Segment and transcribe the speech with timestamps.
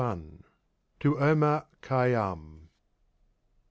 [0.01, 0.39] XXI.
[1.01, 2.69] To Omar Kha'yya'm.